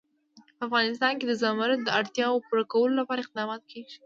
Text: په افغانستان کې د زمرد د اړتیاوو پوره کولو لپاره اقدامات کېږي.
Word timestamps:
په 0.57 0.61
افغانستان 0.67 1.13
کې 1.19 1.25
د 1.27 1.33
زمرد 1.43 1.79
د 1.83 1.89
اړتیاوو 1.99 2.43
پوره 2.47 2.63
کولو 2.71 2.93
لپاره 3.01 3.19
اقدامات 3.21 3.61
کېږي. 3.71 3.97